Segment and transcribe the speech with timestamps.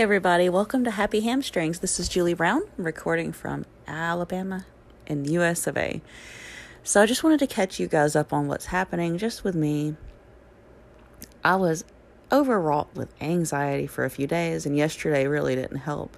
[0.00, 1.80] Everybody, welcome to Happy Hamstrings.
[1.80, 4.64] This is Julie Brown, recording from Alabama
[5.08, 6.00] in the US of A.
[6.84, 9.96] So, I just wanted to catch you guys up on what's happening just with me.
[11.42, 11.84] I was
[12.30, 16.16] overwrought with anxiety for a few days, and yesterday really didn't help.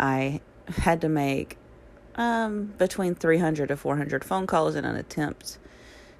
[0.00, 1.58] I had to make
[2.14, 5.58] um, between 300 to 400 phone calls in an attempt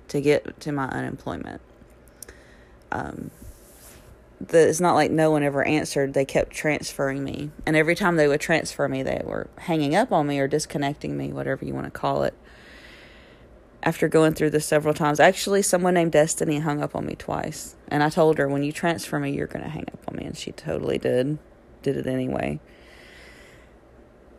[0.09, 1.63] to get to my unemployment.
[2.91, 3.31] Um,
[4.49, 6.15] the, it's not like no one ever answered.
[6.15, 7.51] They kept transferring me.
[7.67, 11.17] And every time they would transfer me, they were hanging up on me or disconnecting
[11.17, 12.35] me, whatever you want to call it.
[13.83, 17.75] After going through this several times, actually, someone named Destiny hung up on me twice.
[17.89, 20.25] And I told her, when you transfer me, you're going to hang up on me.
[20.25, 21.39] And she totally did.
[21.83, 22.61] Did it anyway.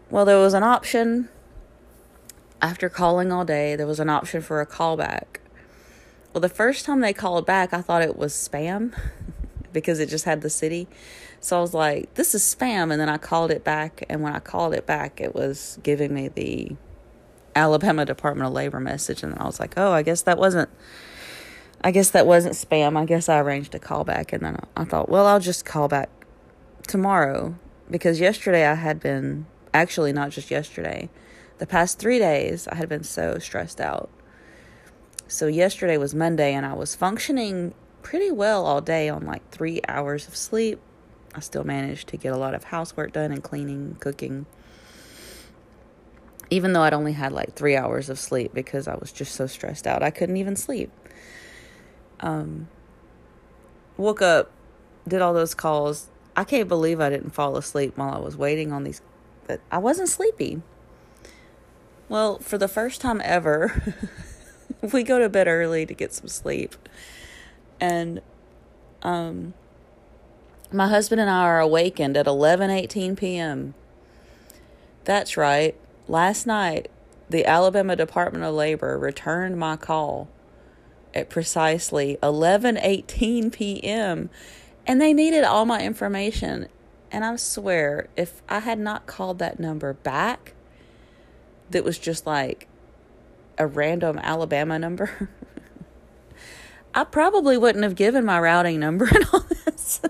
[0.10, 1.28] Well, there was an option
[2.64, 5.40] after calling all day, there was an option for a callback.
[6.34, 8.98] Well, the first time they called back, I thought it was spam.
[9.74, 10.88] Because it just had the city.
[11.40, 12.92] So I was like, this is spam.
[12.92, 14.06] And then I called it back.
[14.10, 16.76] And when I called it back, it was giving me the
[17.56, 19.24] Alabama Department of Labor message.
[19.24, 20.70] And I was like, oh, I guess that wasn't.
[21.84, 22.98] I guess that wasn't spam.
[22.98, 24.32] I guess I arranged a call back.
[24.32, 26.10] And then I thought, well, I'll just call back
[26.88, 27.56] tomorrow.
[27.92, 31.10] Because yesterday I had been, actually, not just yesterday,
[31.58, 34.10] the past three days I had been so stressed out.
[35.28, 39.82] So yesterday was Monday and I was functioning pretty well all day on like three
[39.88, 40.80] hours of sleep.
[41.34, 44.46] I still managed to get a lot of housework done and cleaning, cooking.
[46.52, 49.48] Even though I'd only had like three hours of sleep because I was just so
[49.48, 50.92] stressed out, I couldn't even sleep.
[52.20, 52.68] Um,
[53.98, 54.52] woke up,
[55.08, 56.10] did all those calls.
[56.36, 59.02] I can't believe I didn't fall asleep while I was waiting on these.
[59.48, 60.62] But I wasn't sleepy.
[62.10, 63.98] Well, for the first time ever,
[64.94, 66.76] we go to bed early to get some sleep
[67.84, 68.22] and
[69.02, 69.54] um
[70.72, 73.76] my husband and I are awakened at 11:18 p.m.
[75.04, 75.76] That's right.
[76.08, 76.90] Last night,
[77.30, 80.30] the Alabama Department of Labor returned my call
[81.14, 84.30] at precisely 11:18 p.m.
[84.88, 86.68] and they needed all my information.
[87.12, 90.54] And I swear, if I had not called that number back,
[91.70, 92.68] that was just like
[93.60, 95.30] a random Alabama number,
[96.94, 100.02] I probably wouldn't have given my routing number and all this.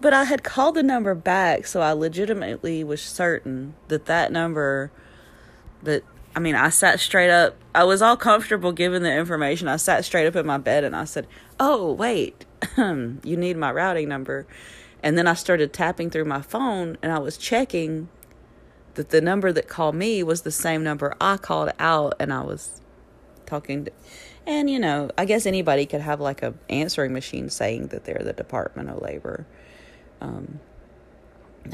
[0.00, 4.90] but I had called the number back, so I legitimately was certain that that number
[5.82, 6.04] that
[6.36, 7.56] I mean, I sat straight up.
[7.74, 9.66] I was all comfortable giving the information.
[9.66, 11.26] I sat straight up in my bed and I said,
[11.58, 12.44] "Oh, wait.
[12.76, 14.46] you need my routing number."
[15.02, 18.08] And then I started tapping through my phone and I was checking
[18.94, 22.42] that the number that called me was the same number I called out and I
[22.42, 22.80] was
[23.46, 23.92] talking to
[24.48, 28.22] and you know, I guess anybody could have like a answering machine saying that they're
[28.24, 29.46] the Department of Labor.
[30.22, 30.60] Um,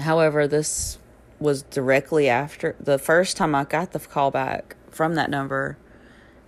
[0.00, 0.98] however, this
[1.38, 5.78] was directly after the first time I got the call back from that number.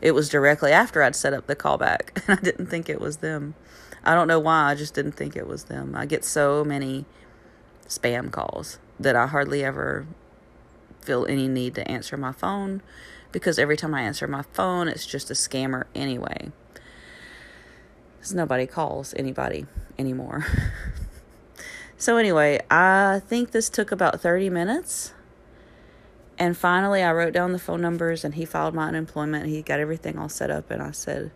[0.02, 3.18] It was directly after I'd set up the callback, and I didn't think it was
[3.18, 3.54] them.
[4.02, 4.72] I don't know why.
[4.72, 5.94] I just didn't think it was them.
[5.94, 7.04] I get so many
[7.86, 10.06] spam calls that I hardly ever
[11.02, 12.82] feel any need to answer my phone
[13.32, 16.50] because every time I answer my phone, it's just a scammer anyway.
[18.16, 19.66] Because nobody calls anybody
[19.98, 20.46] anymore.
[21.96, 25.12] so, anyway, I think this took about 30 minutes.
[26.38, 29.46] And finally, I wrote down the phone numbers and he filed my unemployment.
[29.46, 30.70] He got everything all set up.
[30.70, 31.30] And I said,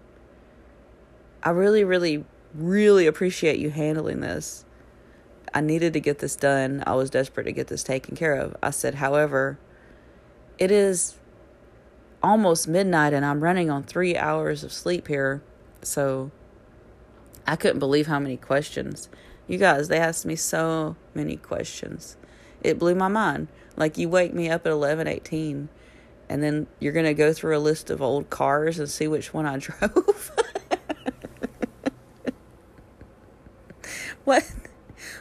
[1.43, 2.25] I really, really,
[2.55, 4.65] really appreciate you handling this.
[5.55, 6.83] I needed to get this done.
[6.87, 8.57] I was desperate to get this taken care of.
[8.63, 9.59] I said, however,
[10.59, 11.17] it is
[12.23, 15.43] almost midnight and I'm running on three hours of sleep here.
[15.83, 16.31] So
[17.47, 19.09] I couldn't believe how many questions.
[19.47, 22.17] You guys, they asked me so many questions.
[22.63, 23.49] It blew my mind.
[23.77, 25.69] Like you wake me up at eleven eighteen
[26.29, 29.47] and then you're gonna go through a list of old cars and see which one
[29.47, 30.31] I drove.
[34.25, 34.45] what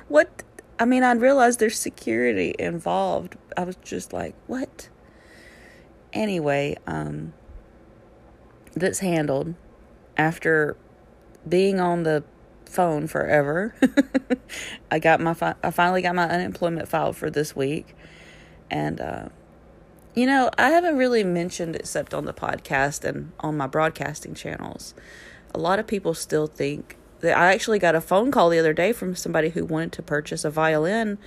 [0.07, 0.44] what
[0.77, 3.38] I mean I realized there's security involved.
[3.57, 4.89] I was just like, what?
[6.13, 7.33] Anyway, um,
[8.75, 9.56] that's handled
[10.17, 10.75] after
[11.47, 12.23] being on the
[12.65, 13.75] phone forever.
[14.91, 17.95] I got my fi- I finally got my unemployment filed for this week,
[18.69, 19.29] and uh,
[20.15, 24.94] you know I haven't really mentioned except on the podcast and on my broadcasting channels.
[25.53, 28.73] A lot of people still think that I actually got a phone call the other
[28.73, 31.17] day from somebody who wanted to purchase a violin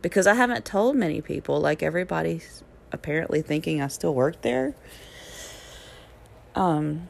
[0.00, 1.60] because I haven't told many people.
[1.60, 2.62] Like everybody's
[2.92, 4.74] apparently thinking I still work there.
[6.54, 7.08] Um,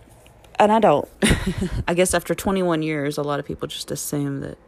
[0.58, 1.08] and I don't.
[1.88, 4.58] I guess after 21 years, a lot of people just assume that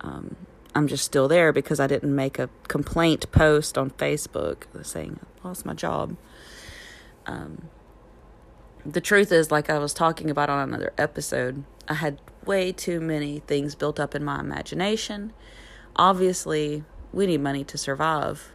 [0.00, 0.36] um,
[0.74, 5.48] I'm just still there because I didn't make a complaint post on Facebook saying I
[5.48, 6.16] lost my job.
[7.26, 7.68] Um,
[8.86, 13.00] the truth is, like I was talking about on another episode, I had way too
[13.00, 15.32] many things built up in my imagination.
[15.96, 18.52] Obviously, we need money to survive.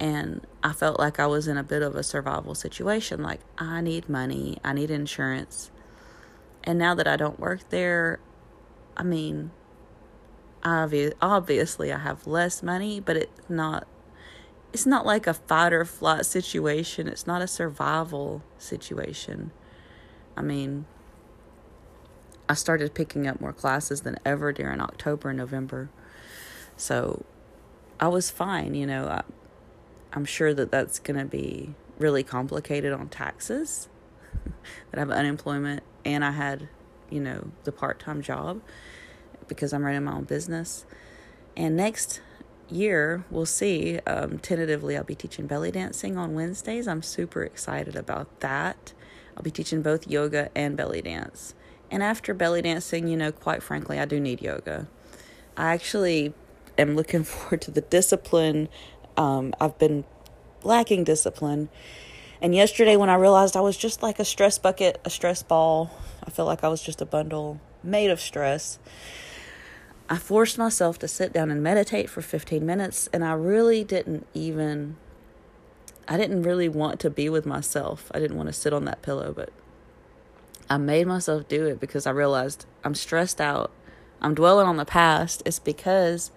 [0.00, 3.22] And I felt like I was in a bit of a survival situation.
[3.22, 5.70] Like, I need money, I need insurance.
[6.64, 8.18] And now that I don't work there,
[8.96, 9.50] I mean,
[10.62, 13.86] obvi- obviously I have less money, but it's not
[14.72, 17.08] it's not like a fight or flight situation.
[17.08, 19.50] It's not a survival situation.
[20.36, 20.86] I mean,
[22.48, 25.90] I started picking up more classes than ever during October and November.
[26.76, 27.24] So
[27.98, 29.06] I was fine, you know.
[29.06, 29.22] I,
[30.12, 33.88] I'm sure that that's going to be really complicated on taxes
[34.90, 36.68] that I have unemployment and I had,
[37.10, 38.60] you know, the part time job
[39.48, 40.86] because I'm running my own business.
[41.56, 42.20] And next
[42.70, 43.98] year, we'll see.
[44.06, 46.88] Um, tentatively, I'll be teaching belly dancing on Wednesdays.
[46.88, 48.92] I'm super excited about that.
[49.36, 51.54] I'll be teaching both yoga and belly dance.
[51.90, 54.86] And after belly dancing, you know, quite frankly, I do need yoga.
[55.56, 56.32] I actually
[56.78, 58.68] am looking forward to the discipline.
[59.20, 60.04] Um, I've been
[60.62, 61.68] lacking discipline.
[62.40, 65.90] And yesterday, when I realized I was just like a stress bucket, a stress ball,
[66.24, 68.78] I felt like I was just a bundle made of stress.
[70.08, 74.26] I forced myself to sit down and meditate for 15 minutes, and I really didn't
[74.32, 74.96] even,
[76.08, 78.10] I didn't really want to be with myself.
[78.14, 79.50] I didn't want to sit on that pillow, but
[80.70, 83.70] I made myself do it because I realized I'm stressed out.
[84.22, 85.42] I'm dwelling on the past.
[85.44, 86.30] It's because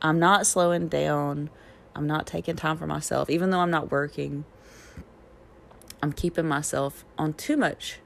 [0.00, 1.50] I'm not slowing down.
[1.94, 4.44] I'm not taking time for myself, even though I'm not working.
[6.02, 7.98] I'm keeping myself on too much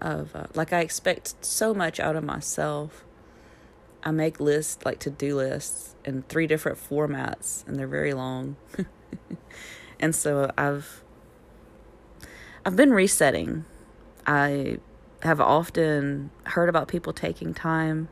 [0.00, 3.04] of, uh, like, I expect so much out of myself
[4.02, 8.56] I make lists like to do lists in three different formats, and they're very long.
[10.00, 11.04] and so I've
[12.64, 13.64] I've been resetting.
[14.26, 14.78] I
[15.22, 18.08] have often heard about people taking time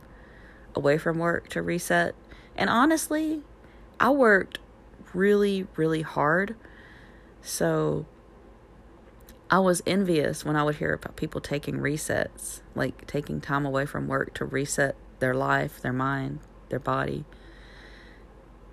[0.75, 2.15] away from work to reset,
[2.57, 3.43] and honestly,
[3.99, 4.59] I worked
[5.15, 6.55] really really hard.
[7.43, 8.07] So
[9.51, 13.87] I was envious when I would hear about people taking resets, like taking time away
[13.87, 17.25] from work to reset their life, their mind, their body.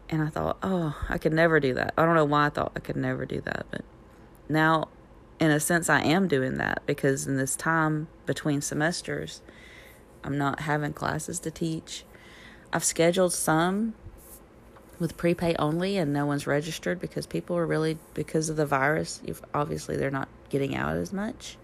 [0.10, 1.94] And I thought, oh, I could never do that.
[1.98, 3.84] I don't know why I thought I could never do that, but
[4.48, 4.90] now,
[5.40, 9.42] in a sense, I am doing that because in this time between semesters,
[10.24, 12.06] I'm not having classes to teach.
[12.72, 13.96] I've scheduled some
[15.00, 19.22] with prepay only, and no one's registered because people are really, because of the virus,
[19.54, 21.58] obviously they're not getting out as much.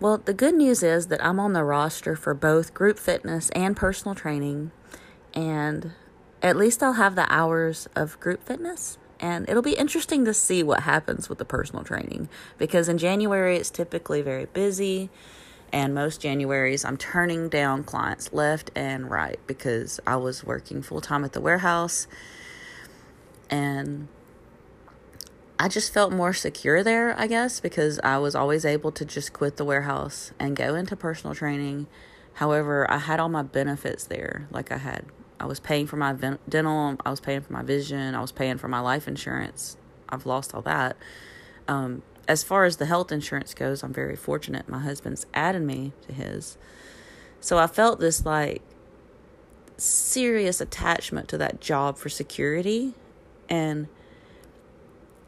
[0.00, 3.76] Well, the good news is that I'm on the roster for both group fitness and
[3.76, 4.70] personal training,
[5.32, 5.92] and
[6.42, 8.98] at least I'll have the hours of group fitness.
[9.20, 12.28] And it'll be interesting to see what happens with the personal training
[12.58, 15.08] because in January it's typically very busy,
[15.74, 21.00] and most Januaries I'm turning down clients left and right because I was working full
[21.00, 22.06] time at the warehouse
[23.50, 24.06] and
[25.58, 29.32] I just felt more secure there, I guess, because I was always able to just
[29.32, 31.88] quit the warehouse and go into personal training.
[32.34, 34.46] However, I had all my benefits there.
[34.52, 35.06] Like I had,
[35.40, 36.12] I was paying for my
[36.48, 39.76] dental, I was paying for my vision, I was paying for my life insurance.
[40.08, 40.96] I've lost all that.
[41.66, 44.68] Um, as far as the health insurance goes, I'm very fortunate.
[44.68, 46.56] My husband's added me to his.
[47.40, 48.62] So I felt this like
[49.76, 52.94] serious attachment to that job for security.
[53.48, 53.88] And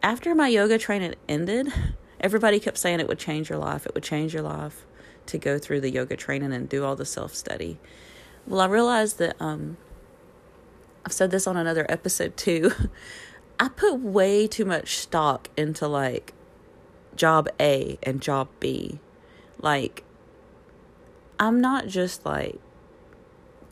[0.02, 1.72] after my yoga training ended,
[2.20, 3.86] everybody kept saying it would change your life.
[3.86, 4.86] It would change your life
[5.26, 7.78] to go through the yoga training and do all the self study.
[8.46, 9.76] Well, I realized that um,
[11.04, 12.72] I've said this on another episode too.
[13.60, 16.32] I put way too much stock into like
[17.16, 18.98] job A and job B.
[19.60, 20.04] Like,
[21.38, 22.60] I'm not just like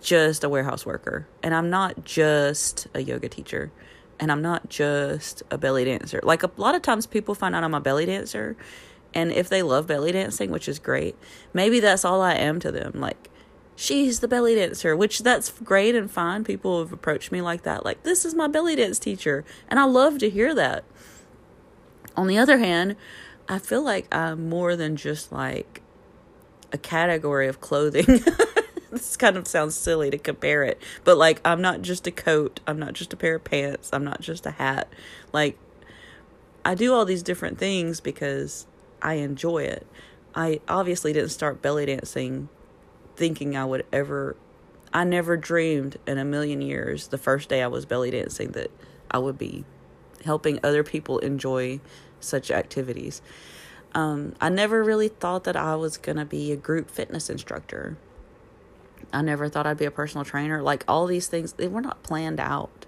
[0.00, 3.72] just a warehouse worker, and I'm not just a yoga teacher
[4.20, 6.20] and I'm not just a belly dancer.
[6.22, 8.56] Like a lot of times people find out I'm a belly dancer
[9.12, 11.16] and if they love belly dancing, which is great,
[11.52, 12.92] maybe that's all I am to them.
[12.94, 13.30] Like
[13.76, 16.44] she's the belly dancer, which that's great and fine.
[16.44, 17.84] People have approached me like that.
[17.84, 20.84] Like this is my belly dance teacher, and I love to hear that.
[22.16, 22.96] On the other hand,
[23.48, 25.82] I feel like I'm more than just like
[26.72, 28.06] a category of clothing.
[28.90, 32.60] this kind of sounds silly to compare it, but like I'm not just a coat,
[32.66, 34.88] I'm not just a pair of pants, I'm not just a hat.
[35.32, 35.58] Like
[36.64, 38.66] I do all these different things because
[39.02, 39.86] I enjoy it.
[40.34, 42.48] I obviously didn't start belly dancing
[43.16, 44.36] thinking I would ever
[44.92, 48.70] I never dreamed in a million years the first day I was belly dancing that
[49.10, 49.64] I would be
[50.24, 51.80] helping other people enjoy
[52.24, 53.22] such activities.
[53.94, 57.96] Um, I never really thought that I was going to be a group fitness instructor.
[59.12, 60.62] I never thought I'd be a personal trainer.
[60.62, 62.86] Like all these things, they were not planned out.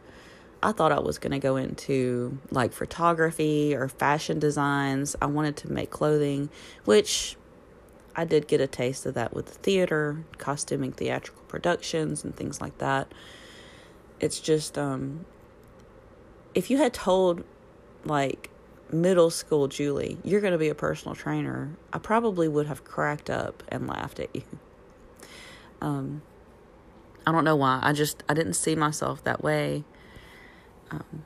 [0.63, 5.15] I thought I was going to go into like photography or fashion designs.
[5.23, 6.51] I wanted to make clothing,
[6.85, 7.37] which
[8.17, 12.61] I did get a taste of that with the theater, costuming theatrical productions and things
[12.61, 13.13] like that.
[14.19, 15.27] It's just um
[16.55, 17.45] if you had told
[18.05, 18.51] like
[18.93, 23.31] middle school Julie, you're going to be a personal trainer, I probably would have cracked
[23.31, 24.43] up and laughed at you.
[25.81, 26.23] Um,
[27.27, 27.81] I don't know why.
[27.83, 29.85] I just I didn't see myself that way.
[30.91, 31.25] Um,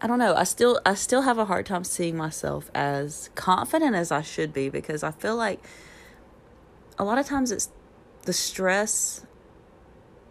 [0.00, 0.34] I don't know.
[0.34, 4.52] I still I still have a hard time seeing myself as confident as I should
[4.52, 5.64] be because I feel like
[6.98, 7.70] a lot of times it's
[8.22, 9.26] the stress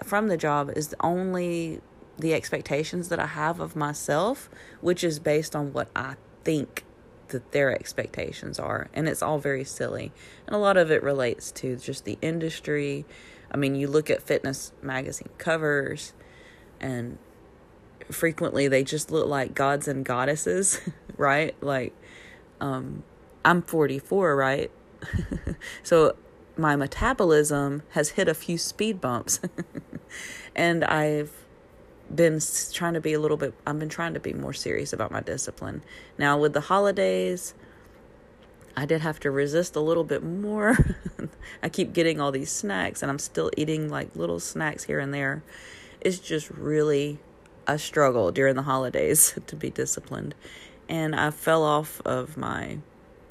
[0.03, 1.81] from the job is the only
[2.17, 4.49] the expectations that I have of myself,
[4.81, 6.83] which is based on what I think
[7.29, 8.89] that their expectations are.
[8.93, 10.11] And it's all very silly.
[10.45, 13.05] And a lot of it relates to just the industry.
[13.51, 16.13] I mean, you look at fitness magazine covers,
[16.79, 17.17] and
[18.11, 20.81] frequently they just look like gods and goddesses,
[21.17, 21.55] right?
[21.61, 21.93] Like,
[22.61, 23.03] um,
[23.43, 24.71] I'm 44, right?
[25.83, 26.15] so
[26.55, 29.39] my metabolism has hit a few speed bumps.
[30.55, 31.42] and I've
[32.13, 32.39] been
[32.71, 35.21] trying to be a little bit I've been trying to be more serious about my
[35.21, 35.83] discipline.
[36.17, 37.53] Now with the holidays,
[38.75, 40.77] I did have to resist a little bit more.
[41.63, 45.13] I keep getting all these snacks and I'm still eating like little snacks here and
[45.13, 45.43] there.
[46.01, 47.19] It's just really
[47.67, 50.35] a struggle during the holidays to be disciplined.
[50.89, 52.79] And I fell off of my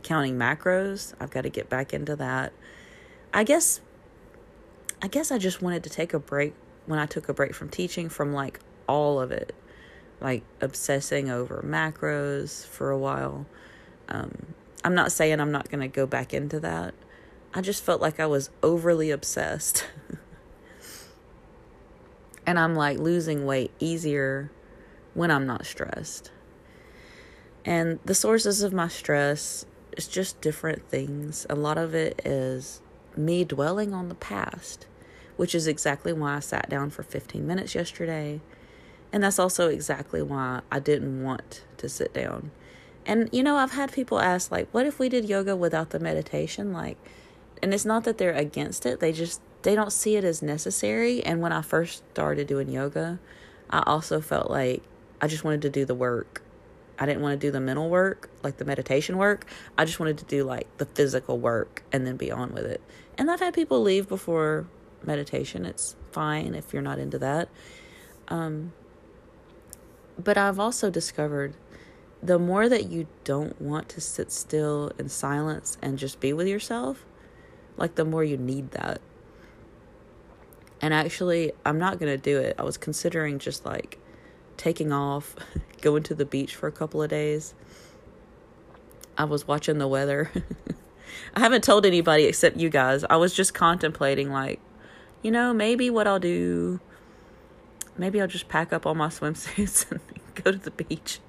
[0.03, 1.15] counting macros.
[1.21, 2.53] I've got to get back into that.
[3.33, 3.81] I guess
[5.01, 6.55] I guess I just wanted to take a break
[6.87, 9.55] when I took a break from teaching from like all of it,
[10.21, 13.47] like obsessing over macros for a while.
[14.09, 16.95] Um, I'm not saying I'm not going to go back into that.
[17.55, 19.87] I just felt like I was overly obsessed.
[22.47, 24.51] and I'm like losing weight easier
[25.15, 26.31] when I'm not stressed.
[27.65, 31.47] And the sources of my stress is just different things.
[31.49, 32.81] A lot of it is
[33.17, 34.87] me dwelling on the past,
[35.43, 38.41] which is exactly why I sat down for 15 minutes yesterday
[39.13, 42.53] and that's also exactly why I didn't want to sit down.
[43.05, 45.99] And you know, I've had people ask like, "What if we did yoga without the
[45.99, 46.97] meditation?" Like,
[47.61, 49.01] and it's not that they're against it.
[49.01, 51.23] They just they don't see it as necessary.
[51.25, 53.19] And when I first started doing yoga,
[53.69, 54.83] I also felt like
[55.21, 56.43] I just wanted to do the work.
[56.99, 59.47] I didn't want to do the mental work, like the meditation work.
[59.77, 62.81] I just wanted to do like the physical work and then be on with it.
[63.19, 64.67] And I've had people leave before
[65.07, 65.65] meditation.
[65.65, 67.49] It's fine if you're not into that.
[68.29, 68.73] Um,
[70.19, 71.55] but I've also discovered
[72.23, 76.47] the more that you don't want to sit still in silence and just be with
[76.47, 77.05] yourself,
[77.77, 79.01] like the more you need that.
[80.81, 82.57] And actually, I'm not going to do it.
[82.59, 83.99] I was considering just like
[84.57, 85.35] taking off,
[85.81, 87.55] going to the beach for a couple of days.
[89.19, 90.31] I was watching the weather.
[91.35, 93.05] I haven't told anybody except you guys.
[93.09, 94.61] I was just contemplating, like,
[95.23, 96.81] you know, maybe what I'll do
[97.97, 100.01] maybe I'll just pack up all my swimsuits and
[100.35, 101.21] go to the beach.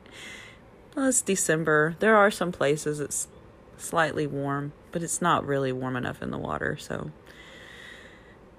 [0.95, 1.95] Well, it's December.
[1.99, 3.27] There are some places it's
[3.77, 6.77] slightly warm, but it's not really warm enough in the water.
[6.77, 7.11] So,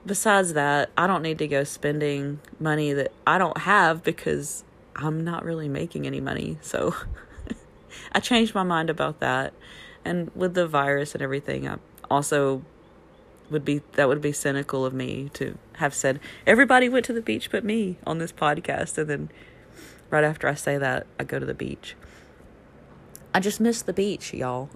[0.05, 4.65] besides that, I don't need to go spending money that I don't have because
[4.97, 6.59] I'm not really making any money.
[6.61, 6.95] So,
[8.13, 9.55] I changed my mind about that.
[10.05, 11.79] And with the virus and everything, I
[12.11, 12.63] also
[13.51, 17.21] would be that would be cynical of me to have said everybody went to the
[17.21, 19.31] beach but me on this podcast and then
[20.11, 21.95] right after I say that I go to the beach.
[23.37, 24.71] I just miss the beach, y'all.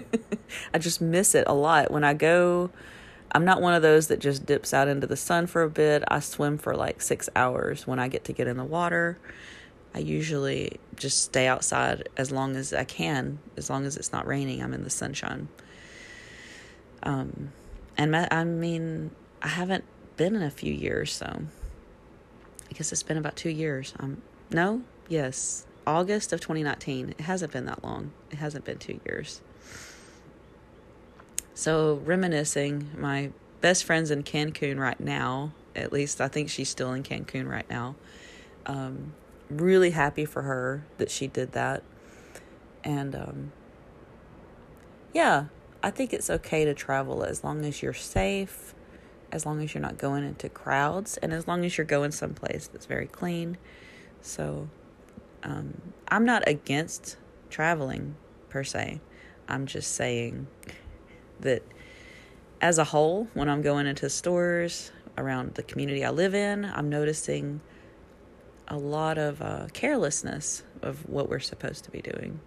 [0.74, 2.70] I just miss it a lot when I go
[3.32, 6.04] I'm not one of those that just dips out into the sun for a bit.
[6.08, 9.18] I swim for like 6 hours when I get to get in the water.
[9.94, 14.26] I usually just stay outside as long as I can, as long as it's not
[14.26, 14.62] raining.
[14.62, 15.48] I'm in the sunshine.
[17.02, 17.52] Um
[17.96, 19.10] and I mean,
[19.42, 19.84] I haven't
[20.16, 23.94] been in a few years, so I guess it's been about two years.
[23.98, 27.10] Um, no, yes, August of 2019.
[27.10, 28.12] It hasn't been that long.
[28.30, 29.40] It hasn't been two years.
[31.54, 35.52] So reminiscing, my best friend's in Cancun right now.
[35.74, 37.96] At least I think she's still in Cancun right now.
[38.66, 39.14] Um,
[39.48, 41.82] really happy for her that she did that,
[42.82, 43.52] and um,
[45.14, 45.46] yeah,
[45.86, 48.74] I think it's okay to travel as long as you're safe
[49.32, 52.68] as long as you're not going into crowds and as long as you're going someplace
[52.72, 53.58] that's very clean.
[54.20, 54.68] So
[55.42, 57.16] um, I'm not against
[57.50, 58.16] traveling
[58.48, 59.00] per se.
[59.48, 60.46] I'm just saying
[61.40, 61.62] that
[62.60, 66.88] as a whole, when I'm going into stores around the community I live in, I'm
[66.88, 67.60] noticing
[68.68, 72.40] a lot of uh, carelessness of what we're supposed to be doing.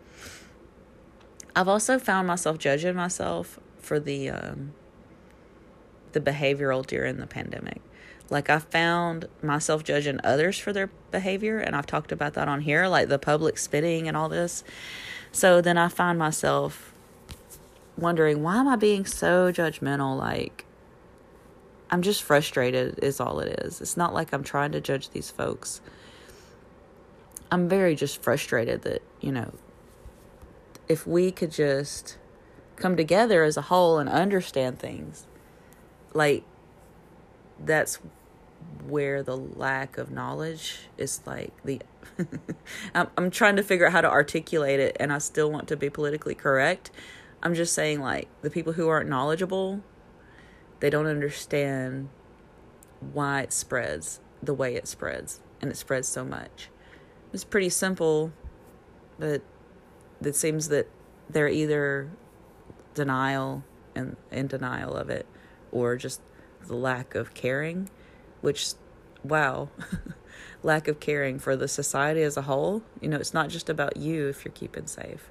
[1.55, 4.73] I've also found myself judging myself for the um,
[6.11, 7.81] the behavioral during the pandemic.
[8.29, 12.61] Like I found myself judging others for their behavior, and I've talked about that on
[12.61, 14.63] here, like the public spitting and all this.
[15.31, 16.93] So then I find myself
[17.97, 20.17] wondering why am I being so judgmental?
[20.17, 20.65] Like
[21.91, 23.81] I'm just frustrated, is all it is.
[23.81, 25.81] It's not like I'm trying to judge these folks.
[27.51, 29.51] I'm very just frustrated that, you know,
[30.89, 32.17] if we could just
[32.75, 35.27] come together as a whole and understand things,
[36.13, 36.43] like
[37.63, 37.99] that's
[38.85, 41.81] where the lack of knowledge is like the
[42.95, 45.77] I'm, I'm trying to figure out how to articulate it and I still want to
[45.77, 46.91] be politically correct.
[47.41, 49.81] I'm just saying like the people who aren't knowledgeable
[50.79, 52.09] they don't understand
[53.13, 56.69] why it spreads the way it spreads and it spreads so much.
[57.33, 58.31] It's pretty simple,
[59.17, 59.41] but
[60.21, 60.87] it seems that
[61.29, 62.09] they're either
[62.93, 63.63] denial
[63.95, 65.25] and in denial of it
[65.71, 66.21] or just
[66.67, 67.89] the lack of caring,
[68.41, 68.73] which
[69.23, 69.69] wow,
[70.63, 72.83] lack of caring for the society as a whole.
[73.01, 75.29] You know, it's not just about you if you're keeping safe.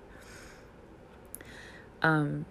[2.02, 2.46] Um,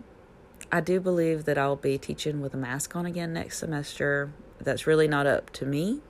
[0.72, 4.32] I do believe that I'll be teaching with a mask on again next semester.
[4.60, 6.01] That's really not up to me.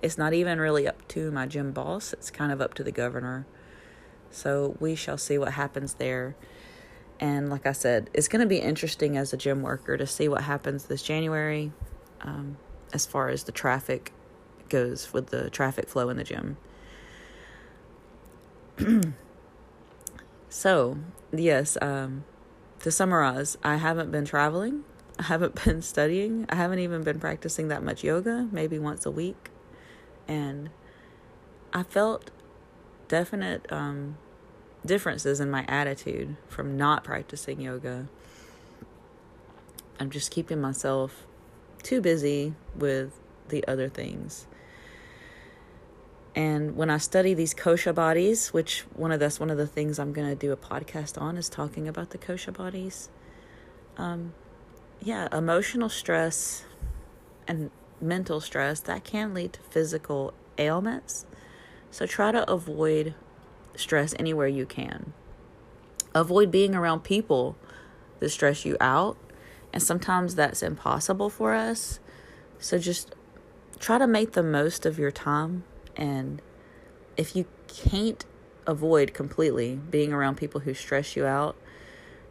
[0.00, 2.12] It's not even really up to my gym boss.
[2.12, 3.46] It's kind of up to the governor.
[4.32, 6.34] So we shall see what happens there.
[7.20, 10.26] And like I said, it's going to be interesting as a gym worker to see
[10.26, 11.70] what happens this January
[12.22, 12.56] um,
[12.92, 14.12] as far as the traffic
[14.68, 16.56] goes with the traffic flow in the gym.
[20.48, 20.98] so,
[21.30, 22.24] yes, um,
[22.80, 24.84] to summarize, I haven't been traveling.
[25.18, 26.46] I haven't been studying.
[26.48, 29.50] I haven't even been practicing that much yoga, maybe once a week.
[30.26, 30.70] And
[31.72, 32.30] I felt
[33.12, 34.16] definite um,
[34.86, 38.08] differences in my attitude from not practicing yoga.
[40.00, 41.26] I'm just keeping myself
[41.82, 43.12] too busy with
[43.50, 44.46] the other things.
[46.34, 49.98] And when I study these kosha bodies, which one of that's one of the things
[49.98, 53.10] I'm gonna do a podcast on is talking about the kosha bodies.
[53.98, 54.32] Um,
[55.02, 56.64] yeah, emotional stress
[57.46, 57.70] and
[58.00, 61.26] mental stress that can lead to physical ailments.
[61.92, 63.14] So try to avoid
[63.76, 65.12] stress anywhere you can.
[66.14, 67.56] Avoid being around people
[68.18, 69.16] that stress you out,
[69.72, 72.00] and sometimes that's impossible for us.
[72.58, 73.14] So just
[73.78, 75.64] try to make the most of your time
[75.96, 76.42] and
[77.16, 78.24] if you can't
[78.66, 81.56] avoid completely being around people who stress you out,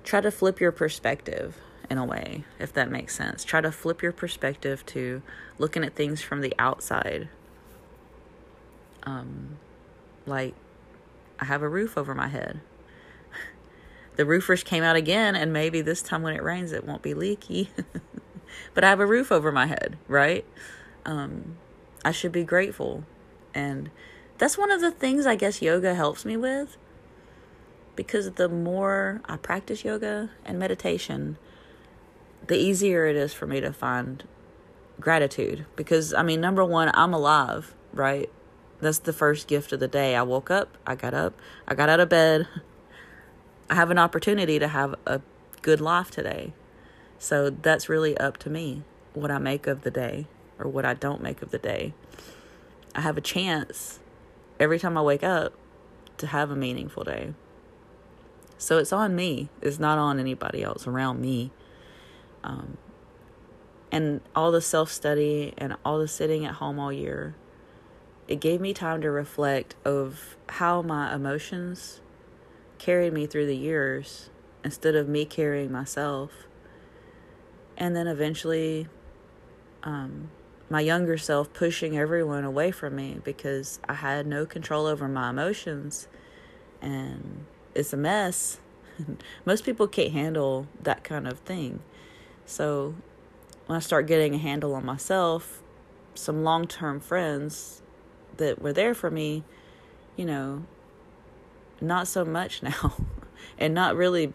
[0.04, 1.58] try to flip your perspective
[1.90, 3.44] in a way, if that makes sense.
[3.44, 5.22] Try to flip your perspective to
[5.58, 7.30] looking at things from the outside.
[9.04, 9.58] Um,
[10.26, 10.54] like,
[11.40, 12.62] I have a roof over my head.
[14.16, 17.14] the roofers came out again, and maybe this time when it rains, it won't be
[17.14, 17.70] leaky.
[18.74, 20.46] but I have a roof over my head, right?
[21.06, 21.58] Um,
[22.06, 23.06] I should be grateful
[23.54, 23.90] and
[24.38, 26.78] that's one of the things I guess yoga helps me with.
[27.96, 31.38] Because the more I practice yoga and meditation,
[32.48, 34.24] the easier it is for me to find
[35.00, 35.66] gratitude.
[35.76, 38.30] Because, I mean, number one, I'm alive, right?
[38.82, 40.16] That's the first gift of the day.
[40.16, 41.34] I woke up, I got up,
[41.68, 42.48] I got out of bed.
[43.70, 45.22] I have an opportunity to have a
[45.62, 46.54] good life today.
[47.20, 50.26] So that's really up to me what I make of the day
[50.58, 51.94] or what I don't make of the day.
[52.96, 54.00] I have a chance
[54.60, 55.54] every time I wake up
[56.18, 57.34] to have a meaningful day.
[58.58, 59.50] So it's on me.
[59.62, 61.52] It's not on anybody else around me.
[62.44, 62.78] Um,
[63.92, 67.36] and all the self study and all the sitting at home all year,
[68.28, 72.02] it gave me time to reflect of how my emotions
[72.78, 74.30] carried me through the years
[74.64, 76.32] instead of me carrying myself.
[77.78, 78.88] And then eventually,
[79.84, 80.30] um,
[80.70, 85.30] my younger self pushing everyone away from me because I had no control over my
[85.30, 86.08] emotions
[86.82, 88.60] and it's a mess.
[89.46, 91.82] Most people can't handle that kind of thing.
[92.46, 92.96] So
[93.66, 95.62] when I start getting a handle on myself,
[96.16, 97.81] some long term friends
[98.38, 99.44] that were there for me,
[100.16, 100.64] you know,
[101.80, 102.94] not so much now.
[103.58, 104.34] and not really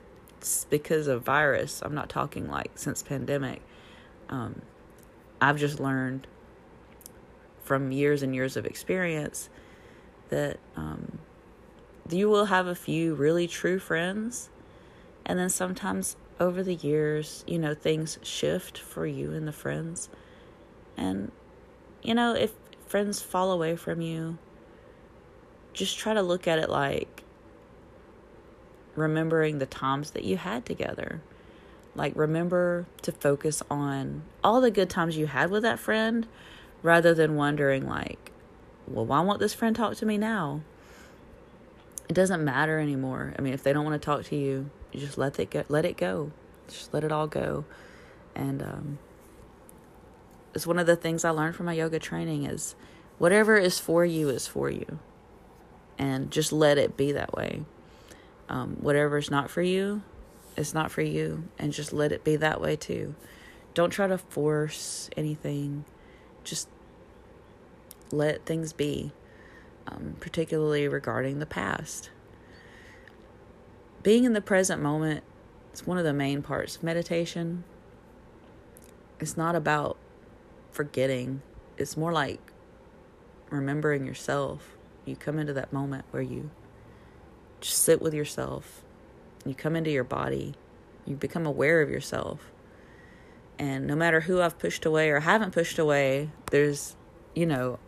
[0.70, 1.82] because of virus.
[1.85, 3.62] I'm not talking like since pandemic.
[4.28, 4.62] Um,
[5.40, 6.26] I've just learned
[7.64, 9.48] from years and years of experience
[10.28, 11.18] that um,
[12.11, 14.50] you will have a few really true friends.
[15.24, 20.09] And then sometimes over the years, you know, things shift for you and the friends.
[20.96, 21.32] And,
[22.02, 22.52] you know, if
[22.87, 24.38] friends fall away from you,
[25.72, 27.22] just try to look at it like
[28.94, 31.20] remembering the times that you had together.
[31.94, 36.27] Like, remember to focus on all the good times you had with that friend
[36.83, 38.33] rather than wondering, like,
[38.87, 40.61] well, why won't this friend talk to me now?
[42.09, 43.35] It doesn't matter anymore.
[43.38, 45.64] I mean, if they don't want to talk to you, you just let it go.
[45.68, 46.31] Let it go.
[46.68, 47.64] Just let it all go.
[48.35, 48.99] And um,
[50.57, 52.75] it's one of the things I learned from my yoga training is
[53.19, 54.99] whatever is for you is for you,
[55.99, 57.66] and just let it be that way.
[58.49, 60.01] Um, whatever is not for you,
[60.57, 63.14] it's not for you, and just let it be that way too.
[63.75, 65.85] Don't try to force anything.
[66.42, 66.71] Just
[68.11, 69.12] let things be,
[69.87, 72.09] um, particularly regarding the past.
[74.03, 75.23] Being in the present moment
[75.75, 77.64] is one of the main parts of meditation.
[79.21, 79.99] It's not about
[80.77, 81.41] forgetting,
[81.79, 82.53] it's more like
[83.51, 84.77] remembering yourself.
[85.07, 86.51] You come into that moment where you
[87.61, 88.83] just sit with yourself,
[89.47, 90.55] you come into your body,
[91.07, 92.53] you become aware of yourself.
[93.59, 96.95] And no matter who I've pushed away or haven't pushed away, there's,
[97.35, 97.79] you know,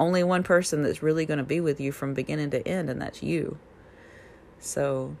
[0.00, 3.00] only one person that's really going to be with you from beginning to end, and
[3.00, 3.58] that's you.
[4.58, 5.16] So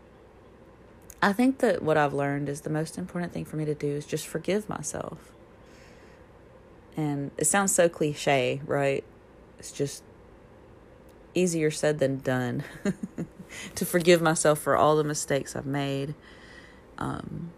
[1.20, 3.88] I think that what I've learned is the most important thing for me to do
[3.88, 5.35] is just forgive myself.
[6.96, 9.04] And it sounds so cliche, right?
[9.58, 10.02] It's just
[11.34, 12.64] easier said than done
[13.74, 16.14] to forgive myself for all the mistakes I've made.
[16.98, 17.52] Um,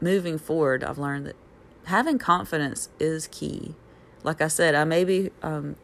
[0.00, 1.36] moving forward, I've learned that
[1.84, 3.74] having confidence is key.
[4.22, 5.76] Like I said, I may be um,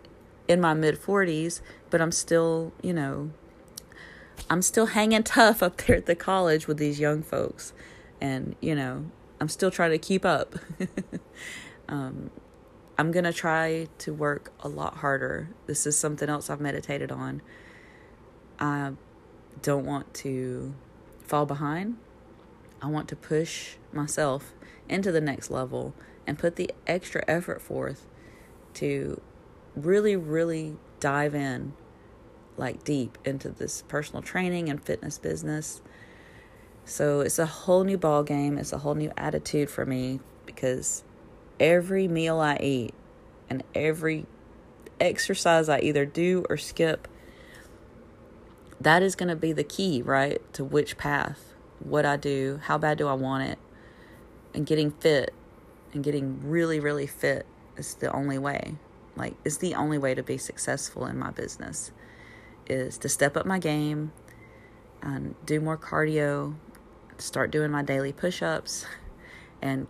[0.48, 3.30] in my mid 40s, but I'm still, you know,
[4.50, 7.72] I'm still hanging tough up there at the college with these young folks.
[8.20, 9.06] And, you know,
[9.40, 10.54] I'm still trying to keep up.
[11.88, 12.30] um,
[12.96, 15.50] I'm going to try to work a lot harder.
[15.66, 17.42] This is something else I've meditated on.
[18.58, 18.92] I
[19.62, 20.74] don't want to
[21.20, 21.96] fall behind.
[22.80, 24.54] I want to push myself
[24.88, 25.94] into the next level
[26.26, 28.06] and put the extra effort forth
[28.74, 29.20] to
[29.74, 31.72] really, really dive in
[32.56, 35.82] like deep into this personal training and fitness business.
[36.84, 38.58] So it's a whole new ball game.
[38.58, 41.02] It's a whole new attitude for me because
[41.58, 42.94] every meal I eat
[43.48, 44.26] and every
[45.00, 47.08] exercise I either do or skip
[48.80, 50.40] that is going to be the key, right?
[50.54, 53.58] To which path, what I do, how bad do I want it,
[54.52, 55.32] and getting fit
[55.92, 58.76] and getting really, really fit is the only way
[59.16, 61.92] like is the only way to be successful in my business
[62.66, 64.12] is to step up my game
[65.02, 66.54] and do more cardio
[67.18, 68.86] start doing my daily push-ups
[69.62, 69.86] and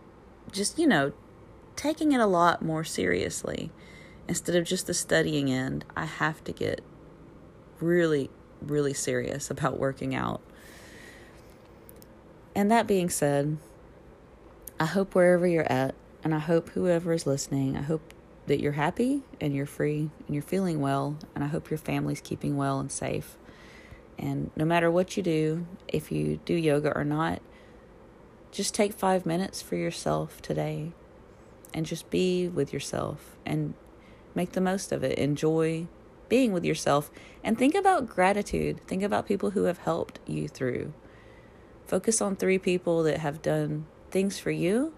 [0.53, 1.13] just you know
[1.77, 3.71] taking it a lot more seriously
[4.29, 6.81] instead of just the studying end i have to get
[7.81, 10.41] really really serious about working out
[12.55, 13.57] and that being said
[14.81, 18.15] i hope wherever you're at and i hope whoever is listening i hope
[18.47, 21.17] that you're happy and you're free and you're feeling well.
[21.35, 23.37] And I hope your family's keeping well and safe.
[24.19, 27.41] And no matter what you do, if you do yoga or not,
[28.53, 30.93] just take five minutes for yourself today
[31.75, 33.75] and just be with yourself and
[34.35, 35.19] make the most of it.
[35.19, 35.87] Enjoy
[36.31, 37.11] being with yourself
[37.43, 38.81] and think about gratitude.
[38.87, 40.95] Think about people who have helped you through.
[41.85, 44.95] Focus on three people that have done things for you.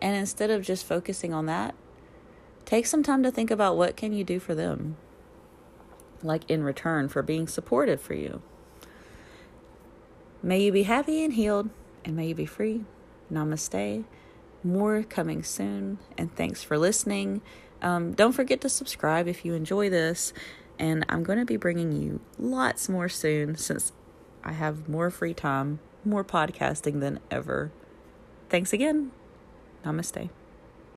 [0.00, 1.74] And instead of just focusing on that,
[2.64, 4.96] Take some time to think about what can you do for them,
[6.22, 8.40] like in return for being supportive for you.
[10.42, 11.70] May you be happy and healed,
[12.04, 12.84] and may you be free.
[13.30, 14.04] Namaste.
[14.64, 17.42] More coming soon, and thanks for listening.
[17.80, 20.32] Um, don't forget to subscribe if you enjoy this,
[20.78, 23.92] and I'm going to be bringing you lots more soon since
[24.44, 27.72] I have more free time, more podcasting than ever.
[28.48, 29.10] Thanks again.
[29.84, 30.30] Namaste.